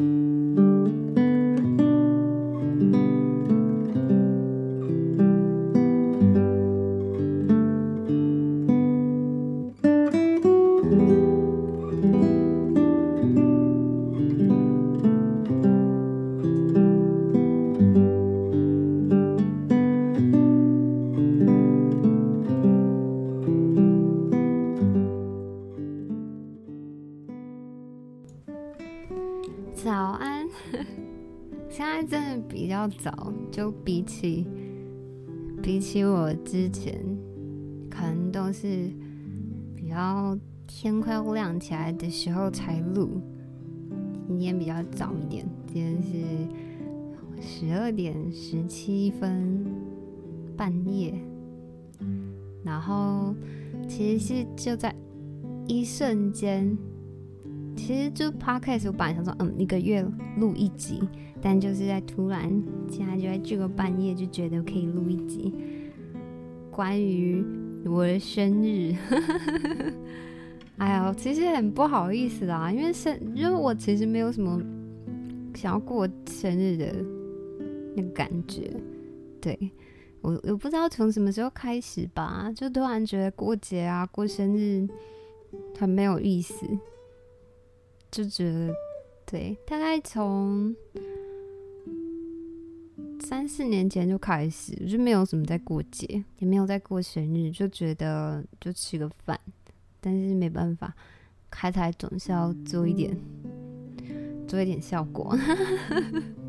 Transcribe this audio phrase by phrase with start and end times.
[0.00, 0.39] 早
[33.60, 34.46] 就比起
[35.62, 36.98] 比起我之前，
[37.90, 38.90] 可能都是
[39.76, 40.34] 比较
[40.66, 43.20] 天快要亮起来的时候才录。
[44.26, 49.62] 今天比较早一点，今天是十二点十七分
[50.56, 51.12] 半夜。
[52.64, 53.34] 然后
[53.86, 54.94] 其实是就在
[55.66, 56.78] 一瞬间，
[57.76, 60.02] 其实就 Podcast 我本来想说，嗯，一个月
[60.38, 61.02] 录一集。
[61.42, 62.50] 但就是在突然，
[62.90, 65.52] 现在就在这个半夜，就觉得可以录一集
[66.70, 67.42] 关于
[67.86, 68.94] 我的生日。
[70.76, 74.60] 哎呀，其实很不好意思啦，因为生，因为我其实没有什么
[75.54, 76.94] 想要过生日的
[77.96, 78.70] 那个感觉。
[79.40, 79.58] 对，
[80.20, 84.86] 我我不知道从什么时候开始吧，就突然觉得过节啊、过生日
[85.78, 86.66] 很没有意思，
[88.10, 88.72] 就觉得
[89.24, 90.74] 对，大概从。
[93.30, 99.38] 三四年前就开始，就没有什么在过节，也没有在过生日，就觉得就吃个饭，
[100.00, 100.92] 但是没办法，
[101.48, 103.16] 开台总是要做一点，
[104.48, 105.32] 做一点效果。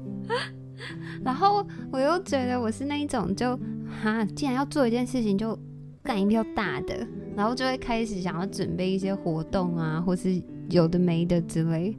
[1.23, 3.55] 然后我又觉得我是那一种就，
[4.01, 5.55] 哈，既然要做一件事情，就
[6.01, 11.95] 干一票大的，然后就会开始想要准备一些活动啊，或是有的没的之类。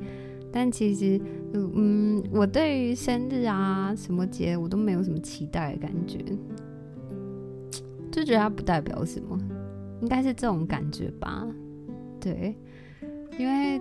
[0.50, 1.20] 但其实，
[1.54, 6.18] 嗯，我对于生日啊什么节，我都没有什么期待的感觉，
[8.10, 9.38] 就觉得它不代表什么，
[10.00, 11.46] 应该是这种感觉吧？
[12.18, 12.54] 对，
[13.38, 13.80] 因为，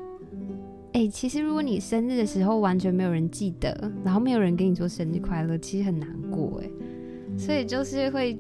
[0.94, 6.70] 哎、其实如果你生日的时候完全没有人记得，然后没有人跟你说生日快乐，其实很难过，哎，
[7.38, 8.38] 所以就是会。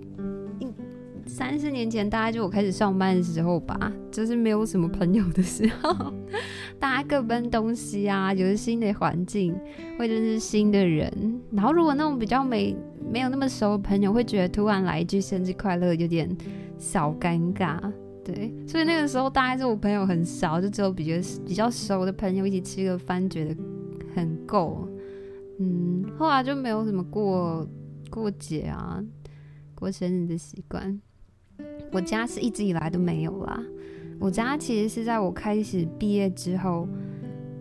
[1.26, 6.14] 三四年前，大概就我开始上班的时候吧，就是没有什么朋友的时候，
[6.80, 9.56] 大家各奔东西啊，有了新的环境，
[9.98, 12.76] 会认识新的人，然后如果那种比较没
[13.12, 16.30] 没有那么熟的朋友，会觉得突然来一句生日快乐，有点
[16.78, 17.80] 小尴尬，
[18.24, 21.14] 对，所以那个时候大概是我朋友很少，就只有比较
[21.46, 23.56] 比较熟的朋友一起吃个饭，觉得
[24.16, 24.88] 很够，
[25.59, 27.68] 嗯，后来就没有什么过
[28.09, 29.03] 过节啊，
[29.76, 31.00] 过生日的习惯。
[31.92, 33.62] 我家是一直以来都没有啦。
[34.20, 36.88] 我家其实是在我开始毕业之后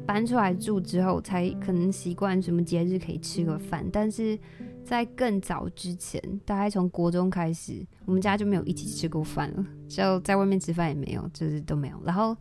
[0.07, 3.85] 搬出来住之后，才可能习惯什么节日可以吃个饭。
[3.91, 4.39] 但是
[4.85, 12.01] 在更早之前，大概从国中开始，我们家就没有一起吃过饭了，就在外面吃饭也没有，就是都没有。
[12.05, 12.37] 然后，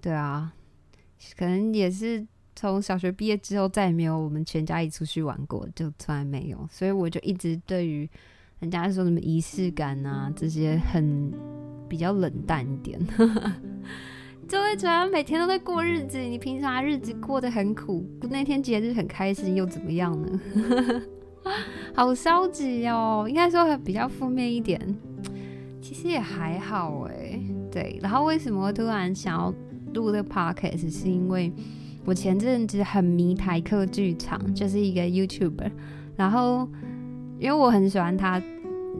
[0.00, 0.52] 对啊，
[1.36, 2.26] 可能也是
[2.56, 6.66] 从小学毕业之后，再也没有我们全家一起出去玩过，就从来没有。
[6.70, 8.08] 所以我就一直对于。
[8.62, 11.32] 人家说什么仪式感啊，这些很
[11.88, 12.96] 比较冷淡一点，
[14.46, 20.40] 就会觉得每天都在过日子，你平常日子过得很苦，那天节日很开心又怎么样呢？
[21.92, 24.80] 好消极哦，应该说还比较负面一点。
[25.80, 27.98] 其实也还好哎，对。
[28.00, 29.52] 然后为什么突然想要
[29.92, 31.52] 录这 podcast，是因为
[32.04, 35.72] 我前阵子很迷台客剧场，就是一个 YouTuber，
[36.14, 36.68] 然后。
[37.42, 38.40] 因为我很喜欢他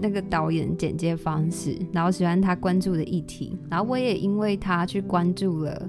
[0.00, 5.88] 那个导演剪接方式，然后喜欢他关注的议题，然后我也因为他去关注了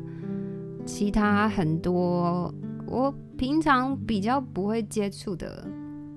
[0.86, 2.54] 其他很多
[2.86, 5.68] 我平常比较不会接触的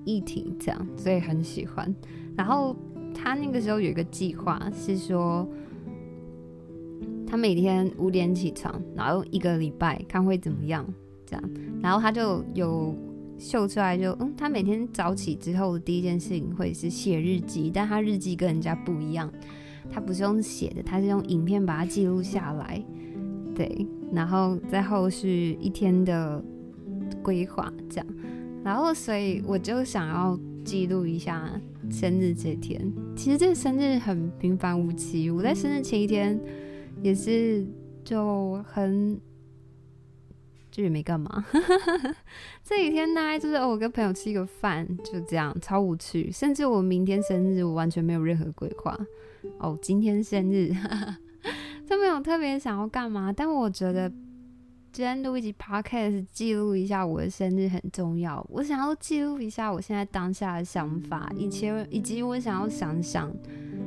[0.05, 1.91] 议题，这样，所以很喜欢。
[2.35, 2.75] 然后
[3.15, 5.47] 他那个时候有一个计划是说，
[7.25, 10.85] 他每天五点起床，然后一个礼拜看会怎么样，
[11.25, 11.43] 这样，
[11.81, 12.95] 然后他就有。
[13.37, 19.31] 秀出来就嗯，他每天早起之后的第一件事情会是写日记，但他日记跟人家不一样，
[19.91, 22.83] 他不是用写的，他是用影片把它记录下来，
[23.55, 26.43] 对，然后在后续一天的
[27.21, 28.07] 规划这样，
[28.63, 31.49] 然后所以我就想要记录一下
[31.91, 32.91] 生日这天。
[33.15, 36.39] 其实这个生日很平凡无奇，我在生日前一天
[37.01, 37.65] 也是
[38.03, 39.19] 就很。
[40.77, 41.43] 就也没干嘛，
[42.63, 46.31] 这几天大概就是我跟朋友吃一个饭，就这样超无趣。
[46.31, 48.95] 甚至我明天生日，我完全没有任何规划。
[49.57, 50.71] 哦，今天生日，
[51.89, 53.33] 都没有特别想要干嘛。
[53.33, 54.07] 但我觉得，
[54.91, 58.45] 今天录一集 podcast，记录一下我的生日很重要。
[58.47, 63.35] 我想要记录一下我现在当下的想法，以前以及我想要想想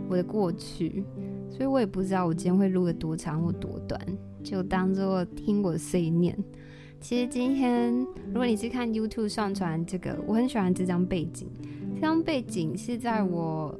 [0.08, 1.04] 我的过去，
[1.48, 4.00] 所以我也不知道我今天会录的多长或多短，
[4.42, 6.36] 就当做听我碎念。
[7.00, 7.92] 其实今天，
[8.26, 11.48] 如果你是看 YouTube 上传这个，我很喜欢这张背景。
[11.94, 13.74] 这张背景是在我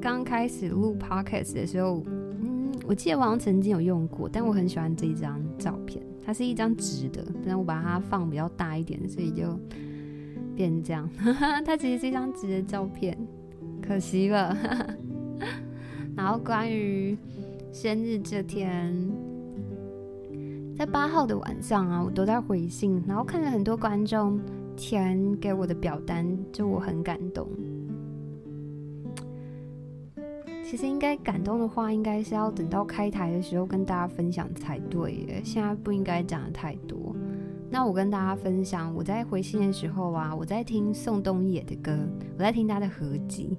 [0.00, 6.00] 刚开始录 Podcast 的时候，嗯，我记得我好像曾经有用过，但我很喜欢这一张照片。
[6.24, 9.58] 它是一张直的，但我把它放比较大一点，所以就
[10.54, 11.10] 变这样。
[11.66, 13.18] 它其实是一张直的照片，
[13.82, 14.56] 可惜了。
[16.16, 17.18] 然后关于
[17.72, 19.27] 生日这天。
[20.78, 24.40] 在八号的晚上啊，我都在回信，然后看了很多观众
[24.76, 27.48] 填给我的表单，就我很感动。
[30.64, 35.42] 其实应该感动的话，应该是要等到开台的时候跟大家分享才对耶。
[35.42, 37.12] 现在不应该讲的太多。
[37.68, 41.98] 那我跟大家分享，我在回信的时候啊，我在听宋冬野的歌，
[42.36, 43.58] 我在听他的合集。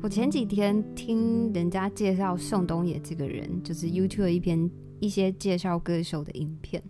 [0.00, 4.70] 我前几天听人家介绍宋冬野这个人，就是 YouTube 的一篇。
[5.02, 6.80] 一些介绍歌手的影片，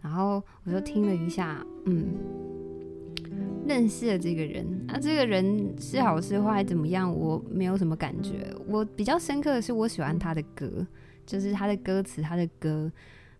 [0.00, 2.14] 然后我就听了一下，嗯，
[3.68, 4.66] 认识了这个人。
[4.88, 8.50] 那、啊、这个人是好是坏怎么样，我没有什么感觉。
[8.66, 10.86] 我比较深刻的是，我喜欢他的歌，
[11.26, 12.90] 就是他的歌词，他的歌，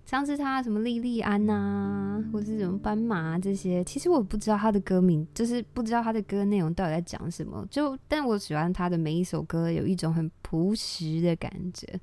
[0.04, 3.82] 像是他什么莉莉安啊，或是什么斑马这些。
[3.84, 7.66] 其实我不知道他的歌名，就是不知道他的歌内容到底在讲什么。
[7.70, 11.98] 就但我喜欢他的每一首歌，有一种很朴实的感觉。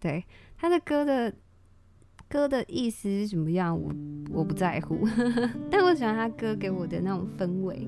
[0.00, 0.24] 对
[0.56, 1.32] 他的歌的。
[2.32, 3.92] 歌的意思是什么样，我
[4.32, 5.06] 我不在乎，
[5.70, 7.86] 但我喜欢他歌给我的那种氛围。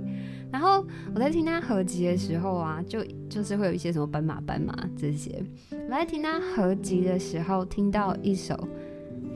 [0.53, 5.43] 然后我在听他合集的时候啊，就就是会有一些什么斑马斑马这些。
[5.71, 8.55] 我在听他合集的时候，听到一首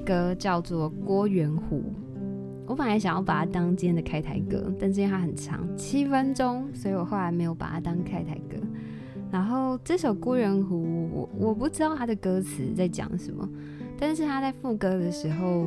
[0.05, 1.76] 歌叫做《郭元湖》，
[2.66, 8.58] 我本来想要把它当今天的开台歌，但是因为它很长，七分钟，所以我后来没有把它当开台歌。
[9.31, 10.76] 然后这首《郭元湖》，
[11.12, 13.49] 我我不知道它的歌词在讲什么。
[13.98, 15.66] 但是他在副歌的时候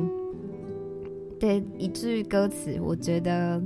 [1.38, 3.62] 的一句歌词，我觉得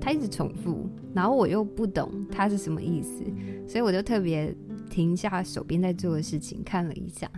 [0.00, 3.22] 他一直重复，然后我又不懂他是什么意思，
[3.66, 4.54] 所以我就特别
[4.90, 7.30] 停下手边在做的事情看了一下。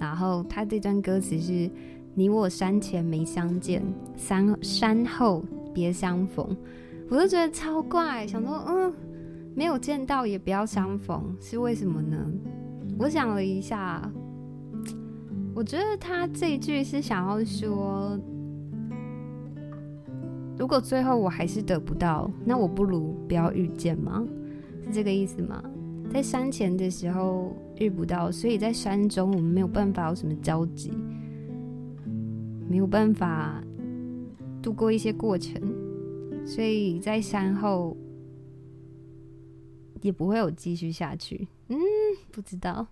[0.00, 1.70] 然后他这段歌词是
[2.14, 3.82] ：“你我山前没相见，
[4.16, 6.56] 山山后别相逢。”
[7.10, 8.92] 我就觉得超怪，想说，嗯，
[9.54, 12.16] 没有见到也不要相逢，是为什么呢？
[12.98, 14.10] 我想了一下。
[15.58, 18.16] 我觉得他这一句是想要说，
[20.56, 24.24] 如果最后我还是得不到，那我不如不要遇见吗？
[24.84, 25.60] 是这个意思吗？
[26.12, 30.92] 在山前的时候遇不到，所以在山中我们没有办法有什么交集，
[32.68, 33.60] 没有办法
[34.62, 35.60] 度过一些过程，
[36.46, 37.96] 所以在山后
[40.02, 41.48] 也不会有继续下去。
[41.66, 41.76] 嗯，
[42.30, 42.86] 不知道。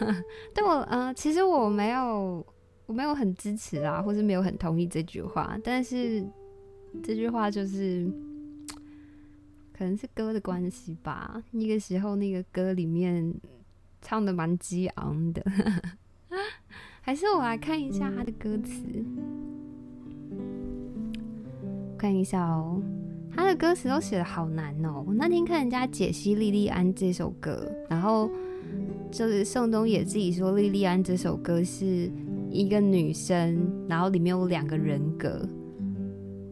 [0.54, 2.44] 但我呃，其实我没有，
[2.86, 5.58] 我没有很支持啊，或是没有很同意这句话。
[5.62, 6.24] 但是
[7.02, 8.10] 这句话就是，
[9.76, 11.42] 可能是歌的关系吧。
[11.50, 13.34] 那个时候那个歌里面
[14.02, 15.44] 唱的蛮激昂的，
[17.00, 18.82] 还是我来看一下他的歌词，
[21.96, 22.82] 看一下哦。
[23.36, 25.04] 他的歌词都写得好难哦。
[25.06, 28.30] 我那天看人家解析《莉莉安》这首歌，然后。
[29.14, 32.10] 就是宋冬野自己说，《莉莉安》这首歌是
[32.50, 35.48] 一个女生，然后里面有两个人格，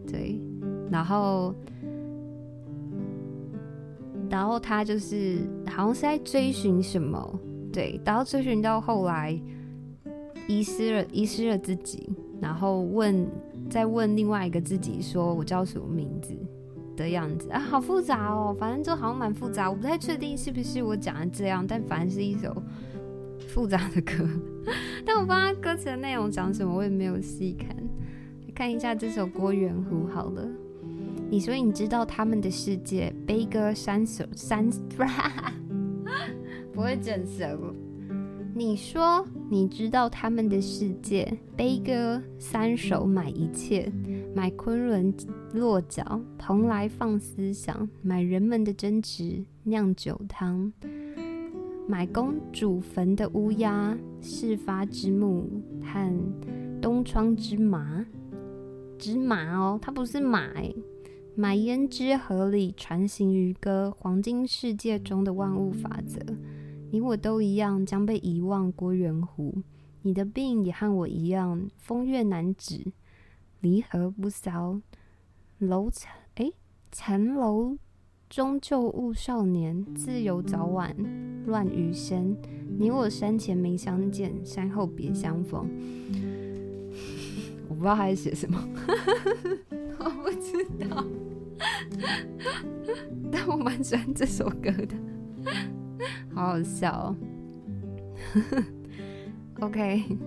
[0.07, 0.41] 对，
[0.89, 1.53] 然后，
[4.31, 7.41] 然后他就是好像是在追寻什么，
[7.73, 9.37] 对，然后追寻到后来
[10.47, 12.09] 遗失了，遗失了自己，
[12.41, 13.27] 然后问，
[13.69, 16.33] 再问另外一个自己说：“我叫什么名字？”
[16.97, 22.55] 的样子啊，好复杂哦，反正就好像蛮复杂，我不太确定是不是我讲的这样，但反正是一首
[23.49, 24.29] 复杂的歌，
[25.05, 27.77] 但我不知道歌词的内容讲什么，我也没有细看，
[28.55, 30.47] 看一下这首《郭元湖》好了。
[31.31, 34.69] 你说你知道他们的世界，悲歌三首三，
[36.75, 37.59] 不会整舌。
[38.55, 43.91] 你说你知道他们的世界，悲歌三首买一切，
[44.35, 45.15] 买昆仑
[45.53, 50.73] 落脚，蓬莱放思想，买人们的争执酿酒汤，
[51.87, 55.49] 买公主坟的乌鸦，事发之木
[55.83, 58.07] 和东窗之麻，
[58.99, 60.75] 之麻哦，它不是马诶，
[61.35, 66.19] 买胭脂河里传行于歌，黄金世界中的万物法则。
[66.91, 69.55] 你我都一样将被遗忘，郭元湖。
[70.03, 72.93] 你的病也和我一样，风月难止。
[73.63, 74.81] 离合不骚，
[75.59, 76.51] 楼残哎，
[76.91, 77.79] 残楼
[78.29, 80.97] 终究误少年，自由早晚
[81.47, 82.37] 乱余生。
[82.77, 85.71] 你我山前没相见，山后别相逢。
[87.69, 88.59] 我不知道他在写什么，
[90.01, 91.07] 我不知道，
[93.31, 94.97] 但我蛮喜欢这首歌的，
[96.35, 97.17] 好好笑哦。
[99.63, 100.19] OK，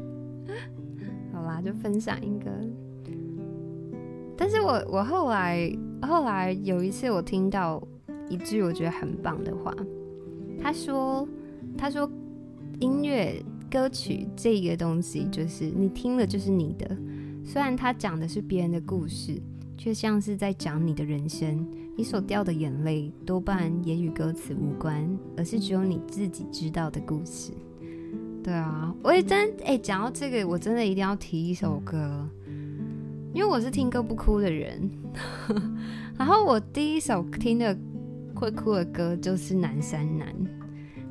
[1.34, 2.50] 好啦，就分享一个。
[4.38, 7.82] 但是我我后来后来有一次我听到
[8.30, 9.74] 一句我觉得很棒的话，
[10.62, 11.28] 他说
[11.78, 12.10] 他说
[12.80, 16.98] 音乐歌曲这个东西就是你听了就是你的，
[17.44, 19.42] 虽然他讲的是别人的故事，
[19.78, 21.68] 却像是在讲你的人生。
[21.98, 27.54] 你所掉的眼泪多半也与歌词无关，而是只有你自己知道的故事。
[28.44, 32.28] 对啊，我也真哎，讲到这个，我真的一定要提一首歌，
[33.36, 34.90] 因为我是听歌不哭的人。
[36.18, 37.78] 然后我第一首听的
[38.34, 40.34] 会哭的歌就是《南山南》，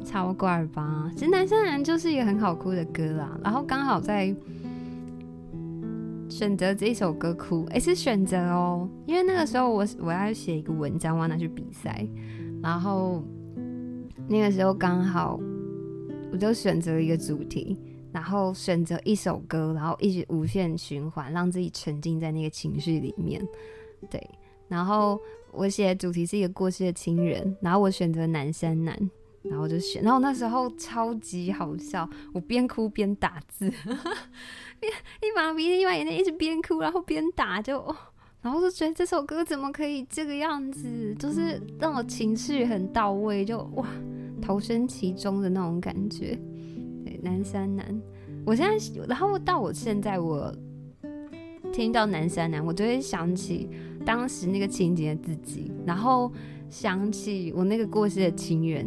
[0.06, 1.10] 超怪吧？
[1.14, 3.38] 其实《南山南》就是一个很好哭的歌啦。
[3.44, 4.34] 然后刚好在
[6.30, 12.08] 选择这一首歌哭，哎，是选择哦，因为那个时候我我要写一个文章，我要拿去比赛，
[12.62, 13.22] 然后
[14.26, 15.38] 那个时候刚好。
[16.32, 17.78] 我就选择一个主题，
[18.14, 23.44] 然后选择一首歌，然后一直无限循环，让自己沉浸在那个情绪里面。
[24.09, 24.25] 对，
[24.68, 28.97] 然后我写主题是一个过世的亲人，然后我选择南山南，
[29.42, 34.87] 然后就选，然后那时候超级好笑，我边哭边打字，一
[35.26, 37.85] 一把鼻涕一把眼泪，一直边哭然后边打，就
[38.42, 43.88] 然后就觉得这首歌怎么可以这个样子，就是让我情绪很到位，就哇。
[44.42, 46.38] 投身其中的那种感觉，
[47.24, 48.00] 南山南。
[48.44, 48.76] 我现在，
[49.08, 50.54] 然后到我现在，我
[51.72, 53.68] 听到南山南，我就会想起
[54.04, 56.30] 当时那个情节的自己，然后
[56.68, 58.86] 想起我那个过世的情人。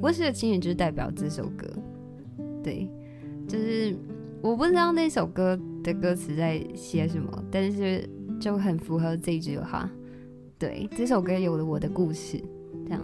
[0.00, 1.66] 过世的情人就是代表这首歌，
[2.62, 2.90] 对，
[3.48, 3.96] 就是
[4.42, 8.06] 我不知道那首歌的歌词在写什么，但是
[8.40, 9.88] 就很符合这句话。
[10.58, 12.42] 对，这首歌有了我的故事，
[12.84, 13.00] 这样，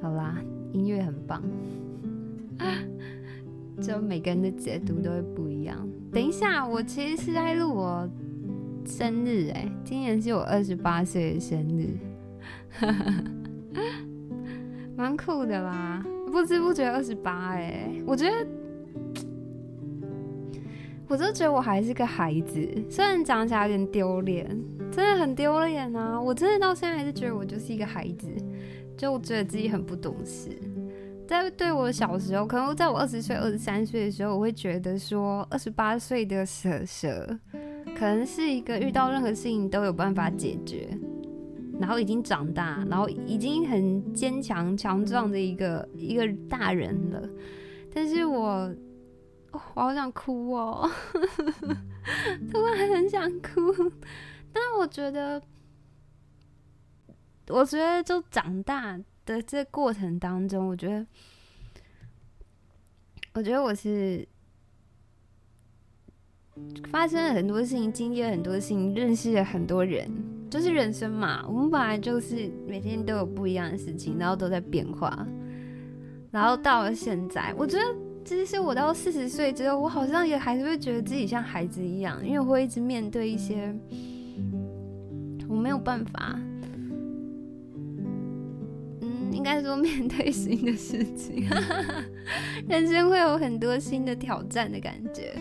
[0.00, 0.42] 好啦。
[0.72, 1.42] 音乐很棒，
[3.80, 5.88] 就每个人的解读都会不一样。
[6.12, 8.08] 等一下，我其实是在录我
[8.84, 11.96] 生日哎，今年是我二十八岁的生日，
[14.96, 16.04] 蛮酷的啦！
[16.30, 18.46] 不知不觉二十八哎，我觉得，
[21.08, 24.46] 我就觉得我还是个孩子，虽然讲起来有点丢脸，
[24.90, 26.20] 真的很丢脸啊！
[26.20, 28.28] 我真的到现在还是觉得我就是一个孩子。
[28.96, 30.50] 就我觉得自己很不懂事，
[31.30, 37.38] 在对我小时候，可能在我二十岁、二十三岁的时候，我会觉得说，二十八岁的蛇蛇，
[37.96, 40.88] 可能是一个遇到任何事情都有办法解决，
[41.78, 47.22] 然后已经长大，然后已经很坚强、强壮的一个一个大人了。
[47.94, 48.74] 但是我，哦、
[49.52, 50.90] 我好想哭哦，
[52.50, 53.72] 突然很想哭，
[54.52, 55.40] 但我觉得。
[57.52, 58.96] 我觉得，就长大
[59.26, 61.06] 的这过程当中，我觉得，
[63.34, 64.26] 我觉得我是
[66.90, 70.10] 发生了很多事情，经历了很多事情，认识了很多人，
[70.50, 71.46] 就是人生嘛。
[71.46, 75.26] 我们本来就是每天都有不一样的事情，然后都在变化。
[76.30, 77.84] 然后到了现在，我觉得，
[78.24, 83.74] 其实我到四十岁之后，我好像也还是会觉得自己像孩子一样，因为我会一直面对一些
[85.48, 86.38] 我没有办法。
[89.32, 91.46] 应该说，面对新的事情，
[92.68, 95.32] 人生会有很多新的挑战的感觉。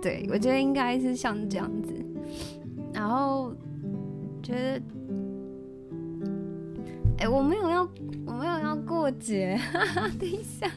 [0.00, 1.92] 对，我觉得应该是像这样子。
[2.92, 3.52] 然后
[4.42, 4.82] 觉得，
[7.18, 7.88] 哎、欸，我没有要，
[8.26, 9.58] 我没有要过节。
[10.18, 10.70] 等一下，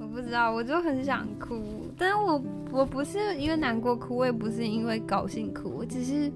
[0.00, 1.60] 我不知道，我就很想哭。
[1.98, 6.30] 但是我我不是因为难过哭，我也不是因为高兴哭，我只是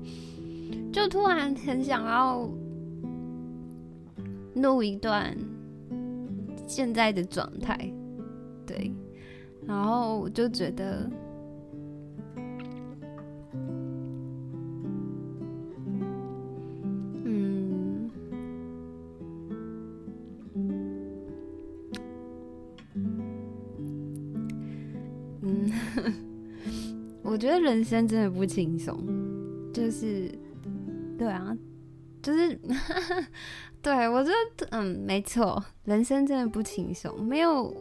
[0.92, 2.49] 就突然很想要。
[4.60, 5.36] 录一段
[6.66, 7.76] 现在的状态，
[8.66, 8.92] 对，
[9.66, 11.10] 然后我就觉得，
[17.24, 18.10] 嗯，
[25.42, 25.72] 嗯，
[27.22, 28.96] 我觉得人生真的不轻松，
[29.72, 30.30] 就是，
[31.18, 31.56] 对啊，
[32.22, 32.56] 就是。
[33.82, 37.75] 对，我觉得，嗯，没错，人生真的不轻松，没有，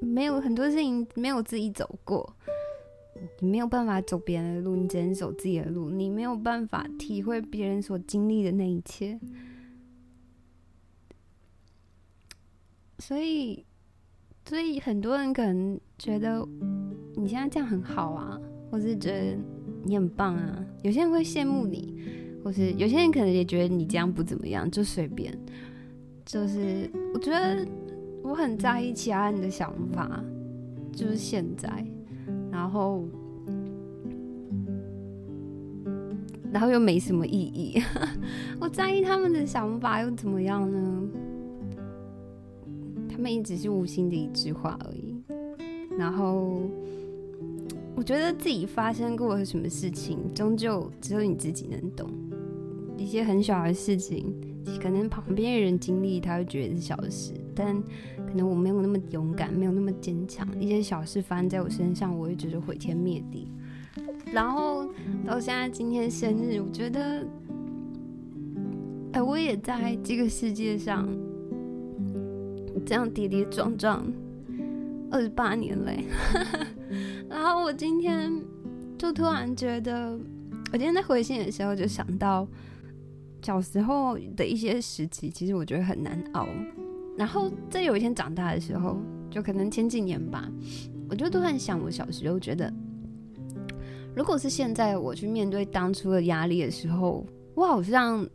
[0.00, 2.36] 没有很多事情没有自己走过，
[3.40, 5.90] 你没有办法走别人的路，你只能走自己的路。
[5.90, 9.18] 你没有办法体会别人所经历的那一切，
[12.98, 13.64] 所以，
[14.44, 16.46] 所以很多人可能觉得
[17.16, 19.38] 你现在这样很好啊，或是觉得
[19.84, 20.64] 你很棒啊。
[20.82, 22.01] 有些人会羡慕你，
[22.42, 25.32] 或是有些人可能也觉得你这样不怎么样，就随便。
[26.24, 27.66] 就是我觉得
[28.22, 30.22] 我很在意其他人的想法，
[30.92, 31.68] 就是现在。
[32.50, 33.04] 然后，
[36.52, 37.82] 然后又没什么意义。
[38.60, 41.08] 我在意他们的想法又怎么样呢？
[43.08, 45.14] 他们也只是无心的一句话而已。
[45.98, 46.60] 然后，
[47.94, 52.08] 我觉得自己发生过什么事情，终究只有你自己能懂。
[53.02, 54.32] 一些很小的事情，
[54.80, 57.82] 可能旁边的人经历，他会觉得是小事，但。
[58.24, 60.48] 可能我没有那么勇敢，没有那么坚强。
[60.58, 63.46] 一些小事发生在我身上，我会觉得毁天灭地。
[64.32, 64.86] 然后
[65.26, 67.26] 到现在今天生日，我觉得，
[69.12, 71.06] 哎，我也在这个世界上
[72.86, 74.02] 这样跌跌撞撞
[75.10, 76.04] 二十八年嘞。
[77.28, 78.32] 然后我今天
[78.96, 80.18] 就突然觉得，
[80.72, 82.48] 我今天在回信的时候就想到
[83.42, 86.48] 小时候的一些时期，其实我觉得很难熬。
[87.18, 88.96] 然后在有一天长大的时候，
[89.30, 90.48] 就可能前几年吧，
[91.10, 92.72] 我就突然想，我小时候觉得，
[94.16, 98.26] 如果是现在我去面对当初的压力的时候，我好像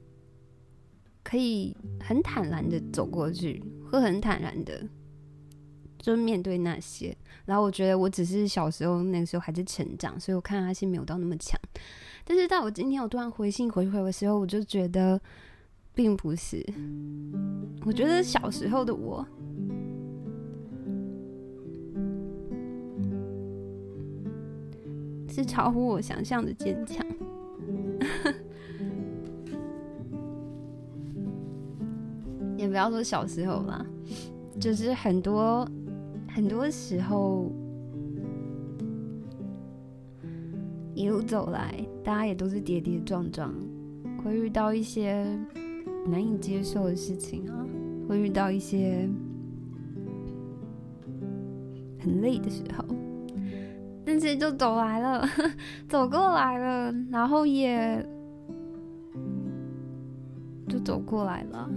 [1.24, 4.80] 可以很坦然的走过去，会很坦然的
[6.16, 7.16] 就面对那些。
[7.46, 11.60] 然后我觉得我只是小时候那个时候还在成长，所以我抗压性没有到那么强。
[12.24, 15.20] 但是到我今天我突然回信回回的时候，我就觉得。
[15.98, 16.64] 并不是，
[17.84, 19.26] 我觉得小时候的我
[25.28, 27.04] 是超乎我想象的坚强。
[32.58, 33.84] 也不要说小时候啦，
[34.62, 35.68] 就是很多
[36.38, 37.52] 很多时候
[40.94, 43.52] 一路走来，大家也都是跌跌撞撞，
[44.24, 45.26] 会遇到一些。
[46.10, 47.66] 难以接受的事情啊，
[48.08, 49.10] 会遇到一些
[52.00, 52.86] 很累的时候，
[54.06, 55.28] 但是就走来了，
[55.90, 58.08] 走过来了，然后也
[60.70, 61.70] 就走过来了。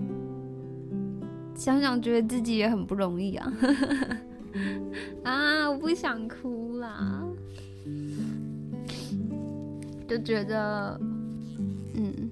[1.57, 3.53] 想想觉得自己也很不容易啊，
[5.25, 7.25] 啊，我不想哭啦，
[10.09, 11.01] 就觉得，
[11.95, 12.13] 嗯。
[12.15, 12.31] 嗯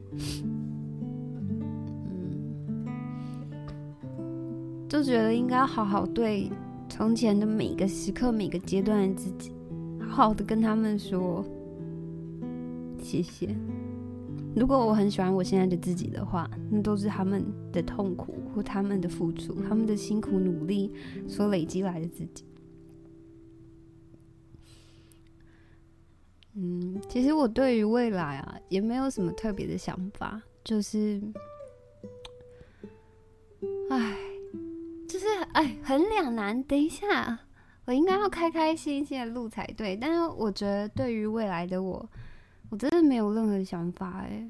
[4.89, 6.51] 就觉得应该好好对
[6.89, 9.53] 从前的每个时刻、每个阶段的自己，
[10.01, 11.45] 好好的跟他们说
[12.99, 13.55] 谢谢。
[14.57, 20.93] 如果我很喜欢我现在的自己的话，那都是他们的痛苦他们的付出、他们的辛苦努力
[21.29, 22.45] 所累积来的自己。
[26.55, 31.23] 嗯，其实我对于未来啊，也没有什么特别的想法，就是，
[33.91, 34.17] 唉。
[35.09, 36.63] 就是哎，很两难。
[36.65, 37.39] 等一下，
[37.87, 39.97] 我应该要开开心心的录才对。
[39.97, 42.07] 但是我觉得，对于未来的我，
[42.69, 44.27] 我真的没有任何想法。
[44.29, 44.47] 哎，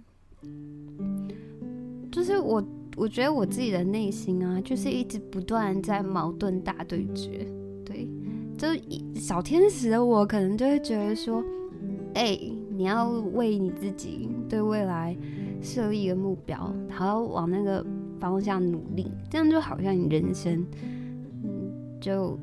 [2.10, 2.60] 就是我，
[2.98, 7.46] 我觉得我自己的内心啊，就是一直不断在矛盾大对决。
[7.84, 8.08] 对，
[8.56, 8.68] 就
[9.14, 11.42] 小天使的我，可能就会觉得说，
[12.14, 12.38] 哎，
[12.70, 15.16] 你要为你自己对未来
[15.62, 17.86] 设立一个目标，然后往那个。
[18.20, 20.66] 方向努力，这样就好像你人生，
[21.44, 22.36] 嗯，就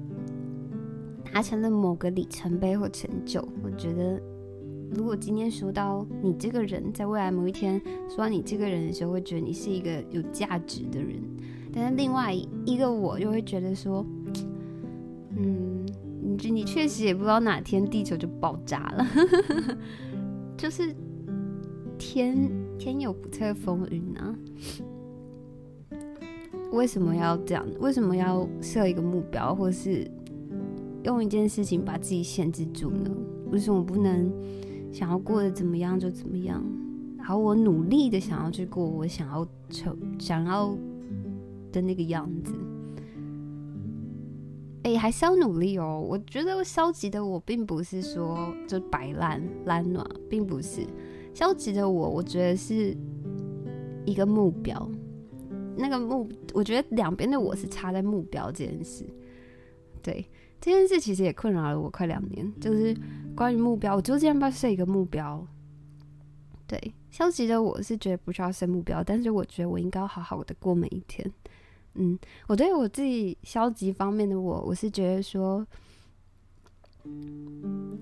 [1.34, 3.46] 达成了某个里程碑或成就。
[3.62, 4.18] 我觉得，
[4.94, 11.22] 如果今天说到你这个人，在未来某一天说到你这个人的时候，会觉得你是一个有价值的人。
[11.74, 12.34] 但是另外
[12.66, 14.06] 一个我又会觉得说，
[15.36, 15.86] 嗯，
[16.40, 19.06] 你你确实也不知道哪天地球就爆炸了，
[20.56, 20.96] 就是
[21.98, 24.36] 天天有不测风云啊。
[26.72, 27.66] 为什么要这样？
[27.80, 30.10] 为什么要设一个目标，或是
[31.04, 33.12] 用一件事情把自己限制住呢？
[33.52, 34.32] 为什么不能
[34.96, 36.64] 想要过得怎么样就怎么样？
[37.18, 40.74] 然后我努力的想要去过我想要成想要
[41.70, 42.54] 的那个样子。
[44.84, 46.02] 哎，还是要努力哦。
[46.10, 50.88] 我觉得消极的我，并不是说就摆烂懒惰，并不是
[51.34, 52.10] 消极的我。
[52.10, 52.96] 我觉得是
[54.06, 54.90] 一个目标。
[55.76, 59.04] 那个目，我觉得两边的我是差在目标这件事，
[60.02, 60.26] 对，
[60.60, 62.96] 这件事其实也困扰了我快两年，就是
[63.36, 65.46] 关于目标，我究竟要不要设一个目标？
[66.68, 71.32] 对，消极的我是觉得不需要设目标，但是我觉得我应该好好的过每一天。
[71.94, 75.66] 嗯，我对我自己消极方面的我，我是觉得说，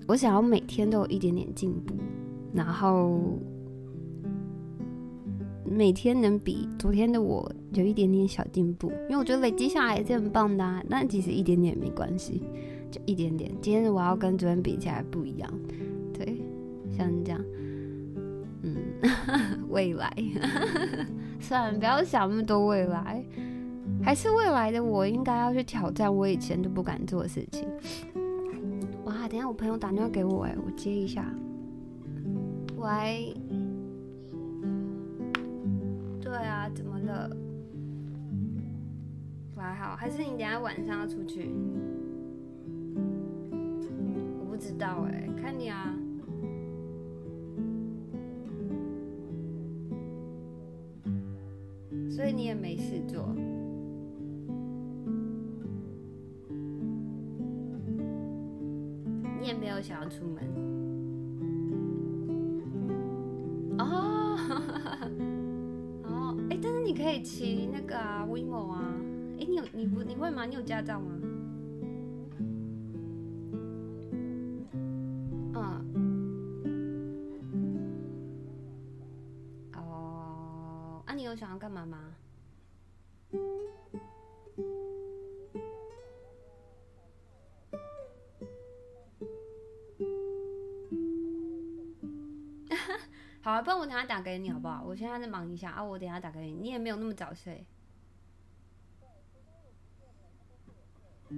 [0.08, 1.94] 我想要每天都有一点点进步，
[2.54, 3.38] 然后
[5.74, 10.82] 每天能比昨天的我有一点点小进步，因为我觉得累积下来也是很棒的啊。
[10.88, 12.42] 那其实一点点也没关系，
[12.90, 13.50] 就一点点。
[13.60, 15.50] 今天我要跟昨天比起来不一样，
[16.12, 16.40] 对，
[16.96, 17.44] 像这样。
[18.62, 18.76] 嗯，
[19.68, 20.10] 未来，
[21.40, 23.24] 算了，不要想那么多未来，
[24.02, 27.68] 还是未来的我应该要去挑战我以前都不敢做的事情。
[29.04, 31.28] 哇，等下我朋友打电话给我，哎，我接一下。
[32.76, 33.34] 喂，
[36.36, 37.30] 对啊，怎么了？
[39.54, 41.48] 我还好，还是你等下晚上要出去？
[44.40, 45.94] 我不知道，哎，看你啊。
[52.10, 53.32] 所以你也没事做，
[59.40, 60.42] 你也没有想要出门
[63.78, 64.36] 哦，
[66.94, 68.78] 你可以骑那个啊 w i m o 啊，
[69.36, 70.46] 哎，你有你不你会吗？
[70.46, 71.10] 你有驾照吗？
[74.30, 74.64] 嗯。
[79.74, 81.98] 哦，啊，你有想要干嘛吗？
[93.64, 94.84] 不然我等下打给你好不好？
[94.86, 96.52] 我现在在忙一下啊，我等下打给你。
[96.52, 97.64] 你也没有那么早睡。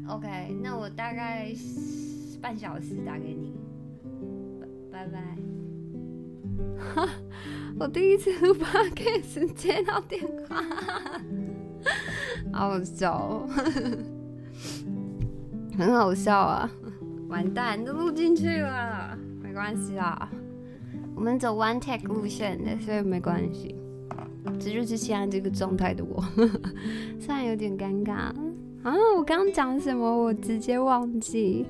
[0.08, 1.50] OK，那我大概
[2.42, 3.54] 半小时打给你。
[4.92, 5.36] 拜拜。
[6.94, 7.08] 哈
[7.78, 10.62] 我第一次录 podcast 接到电话，
[12.52, 13.46] 好 好笑，
[15.78, 16.70] 很好笑啊！
[17.28, 20.28] 完蛋，都录进去了，没关系啦，
[21.16, 23.74] 我们走 one take 路线的，所以没关系。
[24.61, 26.22] 这就是现在这个状态的我，
[27.18, 28.12] 虽然有点尴尬
[28.83, 28.94] 啊！
[29.16, 30.07] 我刚刚讲什么？
[30.07, 31.66] 我直接忘记。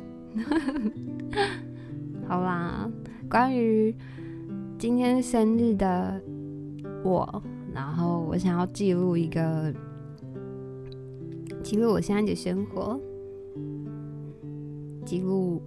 [2.28, 2.90] 好啦，
[3.30, 3.94] 关于。
[4.78, 6.20] 今天生日的
[7.02, 9.72] 我，然后我想要记录一个，
[11.62, 13.00] 记录我现在的生活，
[15.06, 15.62] 记录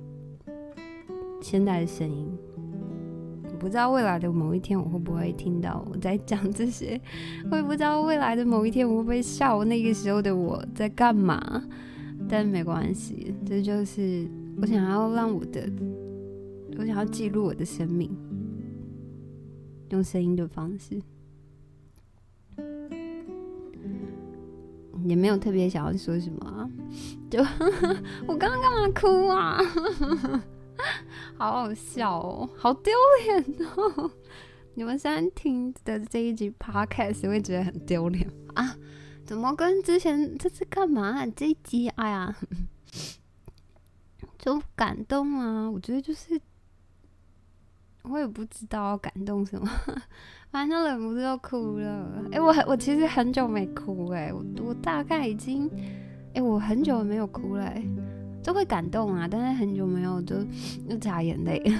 [1.42, 2.32] 现在的声音。
[3.60, 7.00] 不知道未来的某一天我会不会听到我在讲这些，
[7.52, 11.63] 我也不知道未来的某一天我会不会笑那个时候的我在干嘛，
[12.30, 14.26] 但没关系，这就是
[14.62, 15.69] 我想要让我的，
[16.78, 18.10] 我想要记录我的生命。
[19.89, 21.02] 用声音的方式，
[25.04, 26.69] 也没有特别想要说什么啊。
[27.28, 27.39] 就
[28.28, 29.60] 我刚刚干嘛哭啊？
[31.39, 32.91] 好好笑哦，好丢
[33.23, 33.45] 脸
[33.78, 34.12] 哦！
[34.75, 38.75] 你们现在听的这一集 podcast 会觉得很丢脸啊？
[39.25, 41.25] 怎么跟之前这是干嘛？
[41.28, 42.36] 这一集哎呀，
[44.38, 45.71] 就感动啊！
[45.71, 46.39] 我觉得就是。
[48.04, 49.69] 我也不知道感动什么，
[50.52, 52.23] 反正忍不住要哭了。
[52.32, 55.69] 哎、欸，我我其实很久没哭哎、欸，我我大概已经，
[56.34, 57.88] 哎、欸，我很久没有哭了、欸，
[58.50, 60.38] 都会感动啊，但是很久没有就
[60.88, 61.62] 又擦眼泪。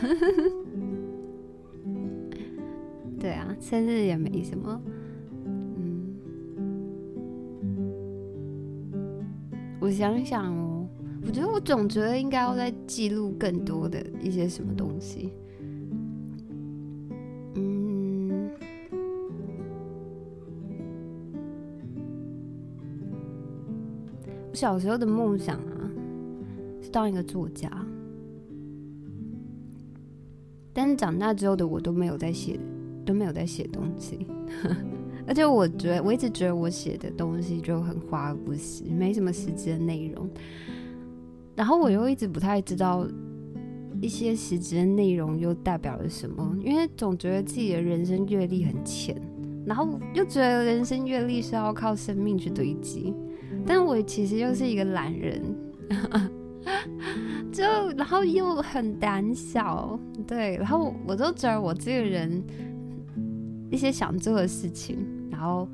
[3.19, 4.79] 对啊，生日也没什么，
[5.47, 6.15] 嗯，
[9.79, 10.88] 我想想哦，
[11.25, 15.34] 我觉得我总觉得应该要再记录更多的一些什么东西。
[17.55, 18.47] 嗯，
[24.51, 25.78] 我小时候的梦想啊，
[26.91, 27.69] 当一个作家，
[30.73, 32.60] 但是长大之后的我都没有在写，
[33.06, 34.25] 都没有在写东西，
[35.28, 40.30] 而且我觉得我一直觉得我写的东西就很华而不实，没什么实质的内容，
[41.56, 43.08] 然后我又一直不太知道
[44.02, 49.15] 一些实质的内容又代表了什么，因为总觉得自己的人生阅历很浅，
[49.65, 53.13] 然后又觉得人生阅历是要靠生命去堆积。
[53.65, 55.43] 但我其实又是一个懒人，
[57.51, 57.63] 就
[57.97, 62.43] 然后又很胆小，对，然后我就觉得我这个人
[63.71, 64.97] 一些想做的事情，
[65.31, 65.67] 然后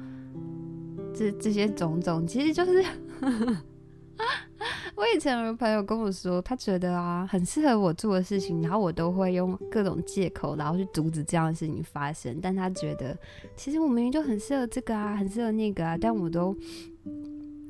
[1.13, 2.83] 这这些种种，其实就是
[4.95, 12.39] 我以前有个朋友跟我说，他觉得啊，很适合我做的事情，然后我都会用各种借口，然后去阻止这样的事情发生。
[12.41, 13.17] 但他觉得，
[13.57, 16.55] 其实我明明就很适合这个啊，很适合那个啊，但我都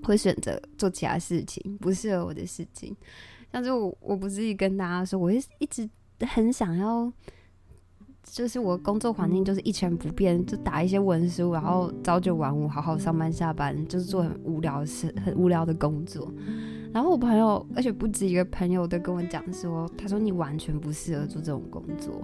[0.04, 2.96] 会选择做其他事情，不适合我的事情。
[3.56, 5.89] 但是我，我不是跟大家说，我一直
[6.20, 7.10] 很想要。
[8.24, 16.30] 就是我工作环境就是一成不变，就打一些文书，然后朝九晚五，好好上班下班，就是做很无聊的事，很无聊的工作。
[16.91, 22.22] 然后我朋友，而且不止一个朋友都跟我讲说，他说你完全不适合做这种工作。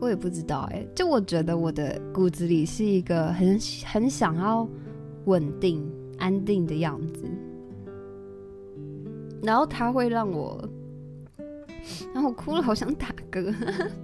[0.00, 4.68] 我也不知道哎、就我觉得我的骨子里是一个很很想要
[5.26, 5.86] 稳定、
[6.18, 7.24] 安定的样子，
[9.42, 10.68] 然后他会让我。
[12.12, 13.54] 然后我哭了，好想打嗝。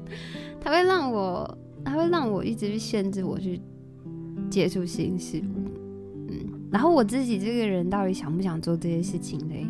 [0.60, 3.60] 他会让我，他会让我一直去限制我去
[4.48, 5.68] 接触新事物。
[6.28, 6.38] 嗯，
[6.70, 9.66] 然后我自己这个人到底想不想做这些事情嘞？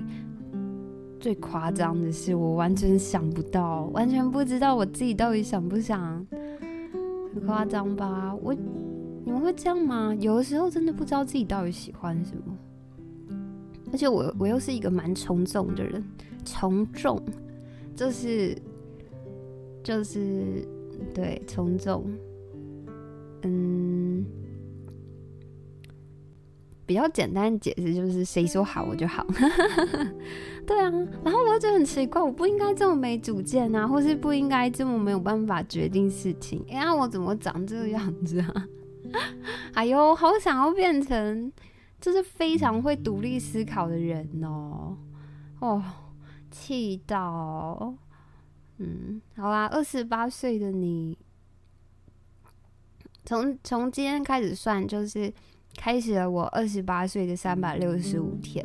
[1.18, 6.26] 最夸张的是，我完全想不到，完全不知道我自己到底想不想。
[7.32, 8.34] 很夸张吧？
[8.42, 8.54] 我，
[9.24, 10.14] 你们会这样吗？
[10.18, 12.42] 有的时候真的不知道自己到底喜欢什么。
[13.92, 16.02] 而且我，我又是一个蛮从众的人，
[16.44, 17.22] 从众。
[17.94, 18.56] 就是，
[19.84, 20.66] 就是，
[21.14, 22.10] 对，从众，
[23.42, 24.24] 嗯，
[26.86, 29.26] 比较简单的解释就是谁说好我就好，
[30.66, 30.90] 对啊。
[31.22, 36.64] 然后我就很奇怪，我不应该这么没主见啊，或是不应该这么没有办法决定事情。
[36.70, 38.66] 哎呀，我怎么长这个样子啊？
[39.74, 41.52] 哎呦，好想要变成
[42.00, 44.96] 就是非常会独立思考的人哦，
[45.60, 45.82] 哦。
[46.54, 47.94] 气到，
[48.76, 51.16] 嗯，好啦，二十八岁的你，
[53.24, 55.32] 从从今天开始算，就是
[55.78, 58.62] 开始了我二十八岁的三百六十五天。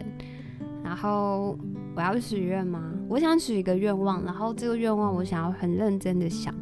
[0.83, 1.57] 然后
[1.95, 2.93] 我要许愿吗？
[3.07, 6.53] 我想许一个愿望，然后这个愿望我想要很认真的想。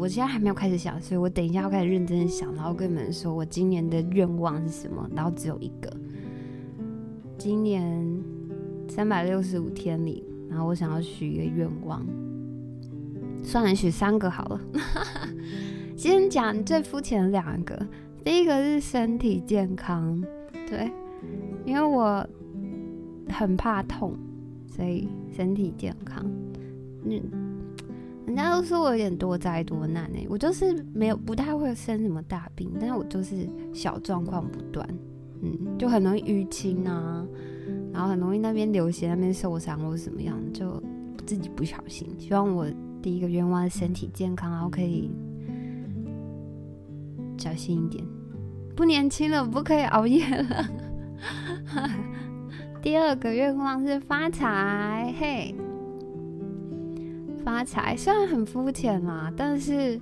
[0.00, 5.06] 我现在还没有开始想，所以我等一下要开始认真的想，然后跟你们说我今年的愿望是什么。
[5.14, 5.94] 然后只有一个，
[7.36, 8.18] 今年
[8.88, 10.24] 三百六十五天里。
[10.48, 12.04] 然后我想要许一个愿望，
[13.40, 14.60] 算了，许三个好了。
[15.96, 17.86] 先讲最肤浅的两个，
[18.24, 20.20] 第一个是身体健康，
[20.66, 20.90] 对，
[21.64, 22.26] 因为我
[23.28, 24.14] 很怕痛，
[24.66, 26.24] 所以身体健康。
[27.04, 27.22] 嗯，
[28.30, 34.88] 人家都说我有点多灾多难哎，我就是没有不太会生什么大病，但是我就是小状况不断，
[35.42, 37.26] 嗯，就很容易淤青啊。
[37.92, 40.80] 然后很容易那边流血，那边受伤或者怎么样，就
[41.26, 42.08] 自己不小心。
[42.20, 42.64] 希望我
[43.02, 45.10] 第一个愿望是身体健康，然后可以
[47.36, 48.04] 小心一点，
[48.76, 50.68] 不年轻了，不可以熬夜了。
[52.80, 55.52] 第二个愿望是发财，嘿，
[57.44, 60.00] 发财虽然很肤浅嘛，但是，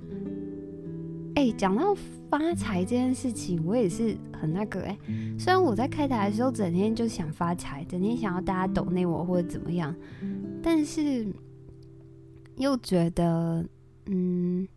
[1.35, 1.95] 哎，讲到。
[2.29, 4.95] 发财这件事情，我也是很那个哎、
[5.39, 9.95] 虽然我在开台的时候，整天就想发财，整天想要大家抖内我或者怎么样，
[10.61, 11.25] 但是
[12.57, 13.65] 又觉得，
[14.05, 14.67] 嗯，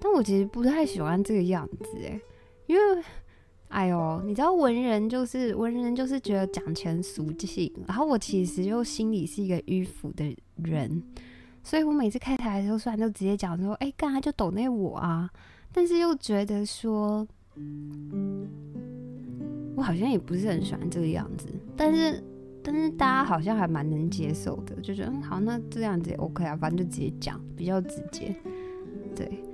[0.00, 2.20] 但我其实不太喜欢这个样子哎、
[2.66, 3.02] 因为，
[3.68, 11.02] 哎呦，你知道文人就是文人，就是觉得讲钱俗气，然后我其实又心里是一个迂腐的人，
[11.62, 15.30] 所以我每次开台的时候，虽然就直接讲说，哎、干啥就抖那我啊。
[15.72, 17.26] 但是又觉得说，
[19.74, 21.46] 我好像也不是很喜欢这个样子。
[21.76, 22.22] 但是，
[22.62, 28.34] 但是大家好像还蛮能接受的，就觉得嗯好，那这样子也 OK 啊，反正就直接讲，比较直接。
[29.14, 29.44] 对，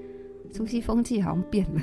[0.52, 1.80] 熟悉风气好像变了，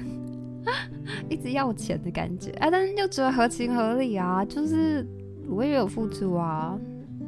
[1.30, 5.06] 一直要钱的感觉啊，但是又觉得合情合理啊，就是
[5.48, 6.78] 我也有付出啊，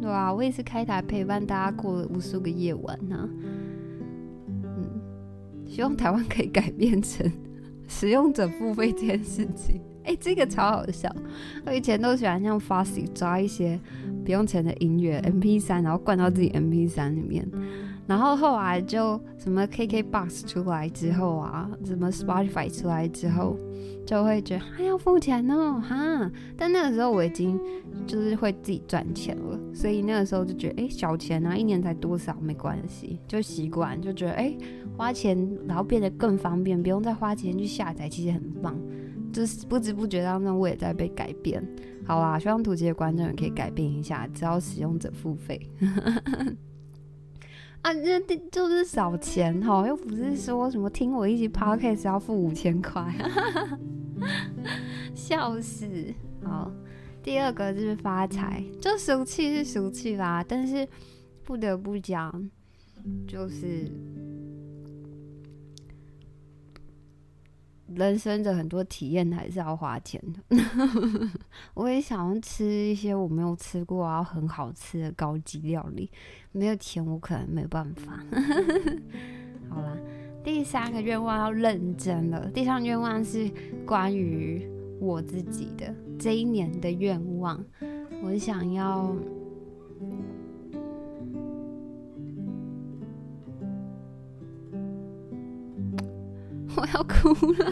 [0.02, 3.30] 对啊，我也是开台陪伴大家过了无数个夜晚呢、啊。
[5.68, 7.32] 希望台湾可以改变成
[7.88, 9.80] 使用者付费这件事情。
[10.04, 11.10] 哎、欸，这个超好笑。
[11.66, 13.80] 我以前都喜欢像 Foxy 抓一些
[14.26, 17.48] 不用钱的音乐 MP3，然后灌到自己 MP3 里面。
[18.12, 23.56] 然后后来就什么 KKBOX 出来之后啊，什么 Spotify 出来之后，
[24.06, 26.30] 就会觉得还要付钱哦，哈。
[26.58, 27.58] 但那个时候我已经
[28.06, 34.54] 就是会自己赚钱了，所以那个时候就觉得，哎、小钱啊，一年才多少没关系，就习惯，就觉得，哎、
[34.98, 38.78] 花钱然后变得更方便，不用再花钱去下载，其实很棒。
[39.32, 41.66] 就是不知不觉当中，我也在被改变。
[42.06, 45.58] 好啦，希望土鸡的观众也可以改变一下，只要使用者付费。
[47.82, 48.20] 啊，这
[48.52, 53.14] 就是少钱哈，又不是说什么听我一集 podcast 要付五千块，
[55.16, 55.88] 笑死！
[56.44, 56.72] 好，
[57.24, 60.88] 第二个就是发财，就俗气是俗气啦，但是
[61.44, 62.50] 不得不讲，
[63.28, 63.92] 就是。
[67.96, 70.58] 人生的很多体验还是要花钱的。
[71.74, 76.10] 我也想要吃一些我没有吃过啊很好吃的高级料理，
[76.52, 78.20] 没有钱我可能没办法。
[79.70, 79.98] 好啦，
[80.44, 82.50] 第三个愿望要认真了。
[82.52, 83.50] 第三个愿望是
[83.86, 84.68] 关于
[85.00, 87.64] 我自己的这一年的愿望，
[88.24, 89.16] 我想要。
[96.84, 97.70] 我要哭了，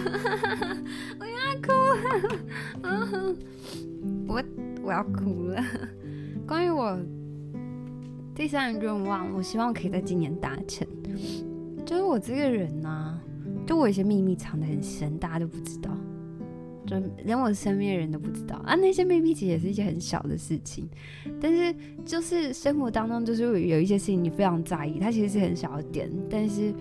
[1.19, 1.97] 我要哭了，
[2.83, 3.35] 嗯，
[4.27, 4.43] 我
[4.83, 5.63] 我要哭了。
[6.45, 6.95] 关于我
[8.35, 10.87] 第三个愿望，我希望可以在今年达成。
[11.87, 13.19] 就是我这个人呢、啊，
[13.65, 15.89] 就我有些秘密藏得很深，大家都不知道，
[16.85, 16.95] 就
[17.25, 18.75] 连我身边的人都不知道啊。
[18.75, 20.87] 那些秘密其实也是一些很小的事情，
[21.41, 26.71] 但是就是生活当中，就是有一些事情你非常在意，它其实是很小的点，但是。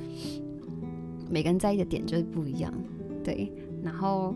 [1.30, 2.72] 每个人在意的点就是不一样，
[3.22, 4.34] 对，然后，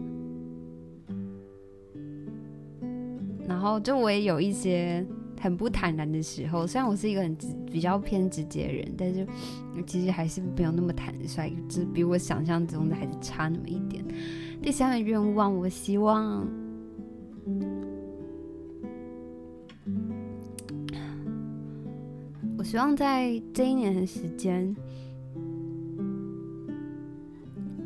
[3.49, 5.05] 然后就我也有一些
[5.41, 9.27] 很不坦然的时候，虽然我是一个很直比较偏直接的人，但是
[9.87, 14.05] 其实还是没有那么坦率，就是比我想象中的还是差那么一点。
[14.61, 16.47] 第三个愿望，我希望，
[22.57, 24.77] 我希望在这一年的时间。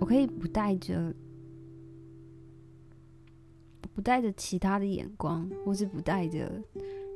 [0.06, 1.12] 我可以不带着，
[3.92, 6.62] 不带着其他的眼光，或是不带着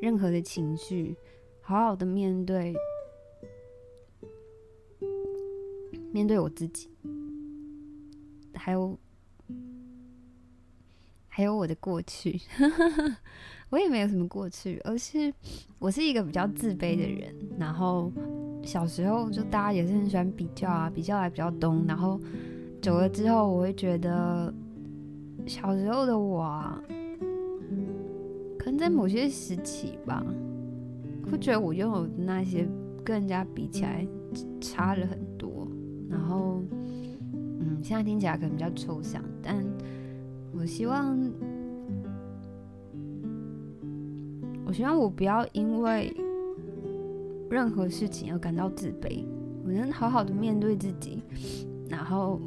[0.03, 1.15] 任何的情绪，
[1.61, 2.75] 好好的面对，
[6.11, 6.91] 面对我自己，
[8.55, 8.99] 还有，
[11.29, 12.41] 还有我的过去。
[13.71, 15.33] 我也没有什么过去，而是
[15.79, 17.33] 我是一个比较自卑的人。
[17.57, 18.11] 然后
[18.65, 22.21] 小时候就大家也是很喜欢比较啊，比较来比较东，然后。
[22.81, 24.53] 久了之后，我会觉得
[25.47, 26.83] 小时候的我啊，
[28.59, 30.25] 可能在某些时期吧，
[31.31, 32.67] 会觉得我拥有的那些
[33.05, 34.07] 跟人家比起来
[34.61, 35.69] 差了很多。
[36.09, 36.63] 然后，
[37.33, 39.63] 嗯，现在听起来可能比较抽象，但
[40.53, 41.19] 我希望，
[44.65, 46.17] 我希望我不要因为
[47.51, 49.23] 任何事情而感到自卑，
[49.67, 51.23] 我能好好的面对自己，
[51.87, 52.41] 然后。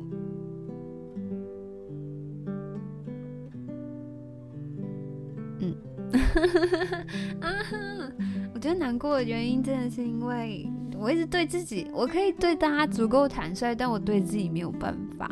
[7.41, 7.49] 啊！
[8.53, 15.29] 我觉得难过的原因真的是因为我一直对自己，我可以对大家足够坦率，但我对自己没有办法。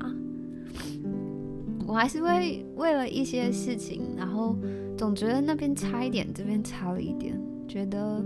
[1.88, 4.56] 我还是会为了一些事情，然后
[4.98, 8.24] 总觉得那边差一点，这边差了一点，觉得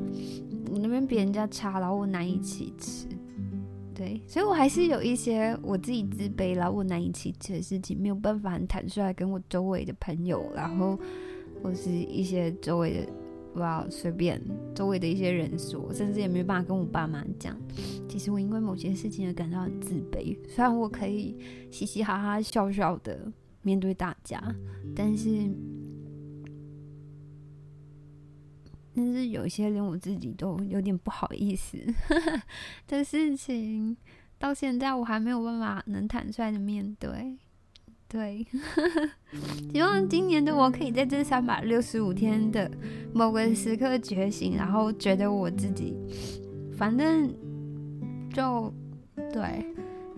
[0.72, 3.08] 我那边比人家差，然后我难以启齿。
[3.94, 11.00] 对，所以我还是有一些我自己自卑，然后我难以启齿的事情，没有办法很坦率跟我周围的朋友，然后。
[11.66, 13.12] 或是一些周围的，
[13.52, 14.40] 不要随便
[14.76, 17.58] 周围的一些人说，甚至也没办法跟我爸妈讲。
[18.08, 20.38] 其实我因为某些事情而感到很自卑。
[20.48, 21.36] 虽然我可以
[21.72, 23.32] 嘻嘻哈哈、笑笑的
[23.64, 24.40] 面对大家，
[24.96, 25.50] 但是，
[28.94, 31.80] 但是有一些连我自己都有点不好意思
[32.88, 33.98] 的事情，
[34.38, 37.40] 到现在我还没有办法能坦率的面对。
[38.16, 38.48] 对，
[39.74, 42.72] 希望今年的我可以在这三百六十五天的
[43.14, 45.94] 某个时刻觉醒，然后觉得我自己，
[46.78, 47.30] 反正
[48.34, 48.74] 就
[49.34, 49.66] 对，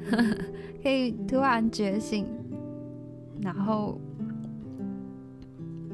[0.83, 2.27] 可以突然觉醒，
[3.41, 3.99] 然后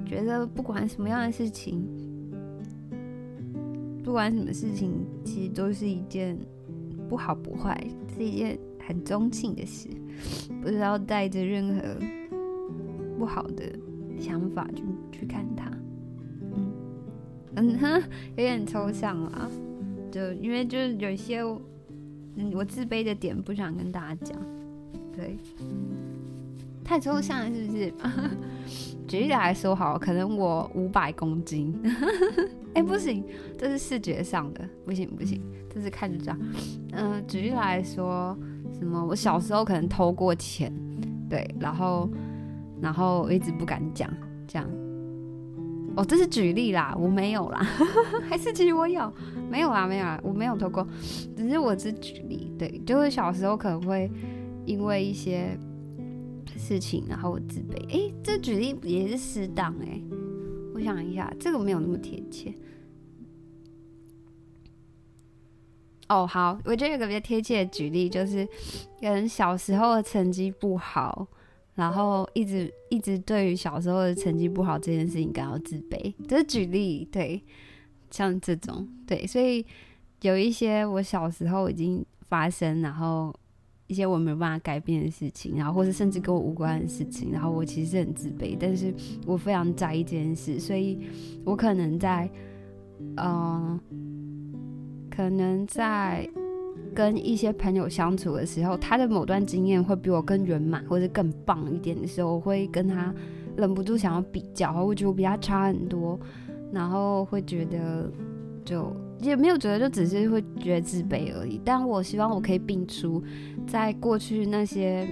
[0.05, 1.87] 觉得不管什么样的事情，
[4.03, 4.91] 不管什么事情，
[5.23, 6.37] 其实都是一件
[7.07, 7.81] 不好不坏，
[8.13, 8.59] 是一件。
[8.85, 9.87] 很中性的事，
[10.61, 11.81] 不知道带着任何
[13.17, 13.63] 不好的
[14.19, 15.69] 想法去去看它，
[16.41, 16.71] 嗯。
[17.55, 19.49] 嗯哼，有点抽象啊，
[20.11, 21.41] 就因为就是有一些
[22.35, 24.39] 嗯我自卑的点不想跟大家讲，
[25.15, 25.37] 对，
[26.83, 27.93] 太抽象了是不是？
[29.07, 31.71] 举例来说好，可能我五百公斤，
[32.73, 33.23] 哎、不行，
[33.55, 36.39] 这是视觉上的，不行不行，这是看着这样，
[36.93, 38.35] 嗯、举例来说。
[38.73, 39.05] 什么？
[39.05, 40.73] 我小时候可能偷过钱，
[41.29, 42.09] 对，然后，
[42.81, 44.09] 然后我一直不敢讲，
[44.47, 44.67] 这样。
[45.95, 47.59] 哦，这是举例啦，我没有啦，
[48.27, 49.13] 还是其实我有，
[49.49, 50.87] 没有啦，没有啦，我没有偷过，
[51.37, 54.11] 只是我只举例，对，就是小时候可能会
[54.65, 55.55] 因为一些
[56.57, 57.87] 事情，然后我自卑。
[57.89, 60.03] 诶，这举例也是适当诶，
[60.73, 62.51] 我想一下，这个没有那么贴切。
[66.13, 68.45] 哦，好，我觉得有个比较贴切的举例就是，
[69.01, 71.27] 可能小时候的成绩不好，
[71.73, 76.13] 然后一直一直对于小时候的成绩不好这件事情感到自卑。
[76.27, 77.41] 这是举例，对，
[78.11, 79.65] 像这种，对，所以
[80.21, 83.33] 有一些我小时候已经发生，然后
[83.87, 88.93] 一些我没办法改变的事情，然后或是甚至跟我无关的事情，然后我其实是很自卑，但是
[89.25, 90.99] 我非常在意这件事，所以
[91.43, 92.29] 我可能在，
[93.17, 93.79] 嗯、
[95.15, 96.27] 可能在
[96.95, 103.13] 跟一些朋友相处的时候，他的某段经验会比我更圆满或者更棒一点的时候，我会跟他
[103.55, 106.19] 忍不住想要比较，我觉得我比他差很多，
[106.71, 108.11] 然后会觉得
[108.65, 111.61] 就也没有觉得，就只是会觉得自卑而已。
[111.63, 113.21] 但我希望我可以摒除
[113.67, 115.07] 在过去那些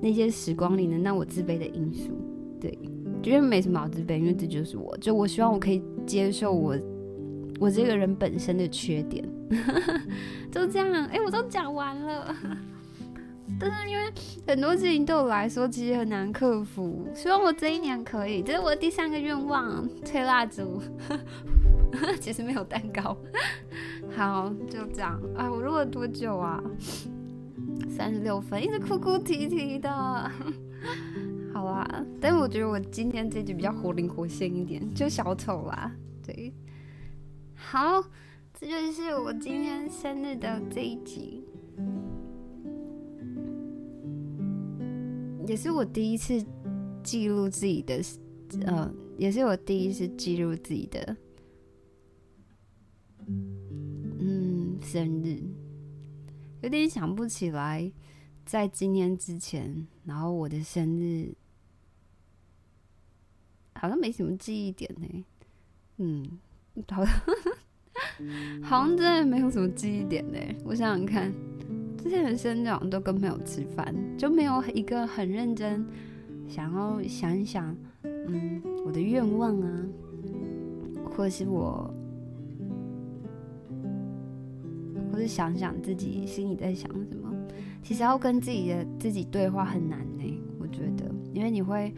[0.00, 2.12] 那些时光里能让我自卑的因素，
[2.58, 2.78] 对，
[3.22, 6.74] 觉得没什么好自卑，因为这就是我，就我希望我可以接受我。
[7.60, 9.22] 我这个人本身的缺点，
[10.50, 10.90] 就这样。
[11.08, 12.34] 哎、欸，我都讲完了。
[13.58, 14.04] 但是因为
[14.46, 18.42] 很多事情对我来说其实很难克服，希望我这一年可以。
[18.42, 20.80] 这是我的第三个愿望，吹蜡烛。
[22.18, 23.14] 其实没有蛋糕。
[24.16, 25.20] 好，就这样。
[25.36, 26.62] 哎，我录了多久啊？
[27.90, 29.90] 三十六分，一直哭哭啼啼的。
[31.52, 35.92] 好啦，但是我觉得我今天这集比较活灵活现一点，就小丑啦。
[36.24, 36.54] 对。
[37.70, 38.02] 好，
[38.52, 41.44] 这就是我今天生日的这一集，
[45.46, 46.44] 也是我第一次
[47.04, 48.02] 记录自己的，
[48.66, 51.16] 呃，也是我第一次记录自己的，
[53.28, 55.40] 嗯，生日，
[56.62, 57.92] 有点想不起来，
[58.44, 61.32] 在今天之前，然后我的生日
[63.74, 65.24] 好像没什么记忆点呢，
[65.98, 66.40] 嗯。
[66.88, 67.04] 好，
[68.62, 70.38] 好像真的没有什么记忆点呢。
[70.64, 71.32] 我想想看，
[71.96, 75.84] 之前的生长都跟朋友吃饭，就没有一个很认真
[76.48, 79.86] 想要想一想，嗯，我的愿望啊，
[81.04, 81.92] 或是我，
[85.12, 87.32] 或是想想自己心里在想什么。
[87.82, 91.92] 其实要跟自己的自己对话很难呢，我觉得，因为你会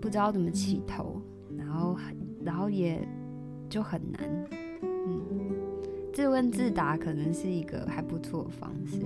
[0.00, 1.20] 不知道怎么起头，
[1.56, 3.06] 然后很，然后也。
[3.70, 4.46] 就很难，
[6.12, 9.00] 自问自答可能是一个还不错的方式，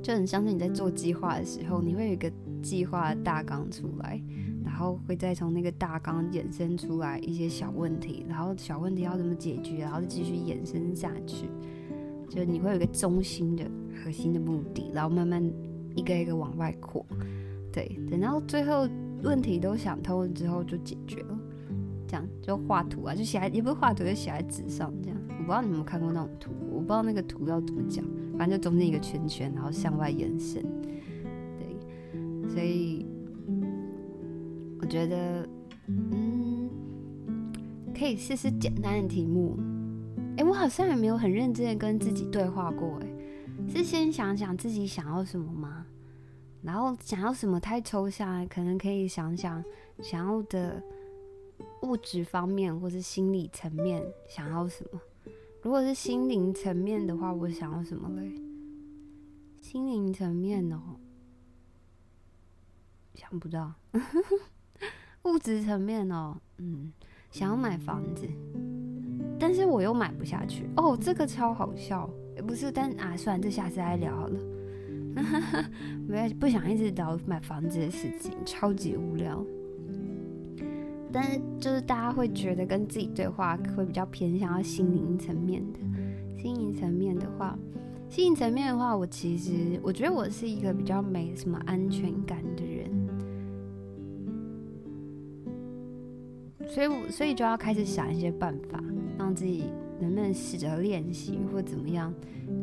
[0.00, 2.30] 就很像是你在做计划的时候，你会有一个
[2.62, 4.22] 计划大纲出来，
[4.64, 11.48] 然后会再从那个大纲衍生出来一些小问题，然后小问题要怎么解决，然后继续延伸下去，
[12.28, 13.68] 就你会有一个中心的
[14.04, 15.42] 核心的目的，然后慢慢
[15.96, 17.04] 一个一个往外扩，
[17.72, 18.88] 对，等到最后
[19.24, 21.38] 问题都想通了之后就解决了。
[22.06, 24.92] 这样就画图啊，就写在也不是画图，就写在纸上。
[25.50, 28.04] 我不知道你有没有看过那种图，我不知道那个图要怎么讲，
[28.38, 30.62] 反正就中间一个圈圈，然后向外延伸。
[31.58, 31.76] 对，
[32.48, 33.04] 所以
[34.80, 35.48] 我觉得，
[35.88, 36.70] 嗯，
[37.92, 39.58] 可以试试简单的题目。
[40.36, 43.08] 哎，我好像也没有很认真的跟自己对话过，哎，
[43.68, 45.84] 是先想想自己想要什么吗？
[46.62, 49.64] 然后想要什么太抽象，可能可以想想
[50.00, 50.80] 想要的。
[51.82, 55.00] 物质方面或是心理层面想要什么？
[55.62, 58.32] 如果是心灵层面的话，我想要什么嘞？
[59.60, 60.80] 心灵层面哦，
[63.14, 63.74] 想不到。
[65.24, 66.90] 物质层面哦，嗯，
[67.30, 68.26] 想要买房子，
[69.38, 70.64] 但是我又买不下去。
[70.76, 72.08] 哦，这个超好笑，
[72.46, 72.72] 不是？
[72.72, 74.40] 但啊，算了，这下次再聊好了。
[76.08, 79.44] 没有，不想一直聊买房子的事情，超级无聊。
[81.12, 85.80] 但是就是大家会觉得跟自己对话会比较偏向要心灵层面的，
[86.38, 87.58] 心灵层面的话，
[88.08, 92.90] 心灵层面的话，我其实我觉得我是一个比较没什么安全感的人，
[96.68, 98.80] 所以我所以就要开始想一些办法，
[99.18, 99.64] 让自己
[100.00, 102.14] 能不能试着练习或怎么样，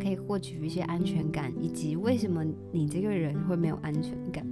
[0.02, 4.48] 可以获取一些安全感，以及为什么你这个人会没有安全感，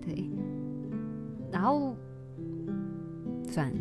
[0.00, 0.28] 对，
[1.52, 1.94] 然后。
[3.54, 3.72] 算，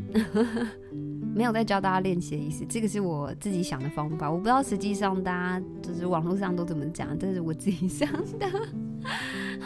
[1.33, 2.63] 没有在教大家练习的意思。
[2.69, 8.07] 这个是我自己想的方法，我不知道实际上大家就是网络上都怎么讲，这是我自己想
[8.37, 8.47] 的。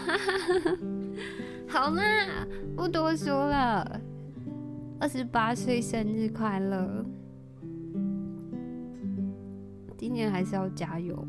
[1.68, 2.47] 好啦，
[2.78, 3.99] 不多说了。
[4.99, 7.05] 二十八岁生日快乐！
[9.97, 11.28] 今年还是要加油。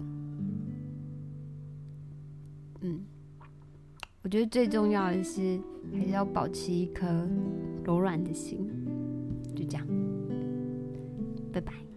[2.80, 3.00] 嗯，
[4.28, 5.58] 我觉得最重要的是，
[5.90, 7.06] 还是要保持一颗
[7.82, 8.58] 柔软的心。
[9.56, 9.86] 就这样，
[11.50, 11.87] 拜拜。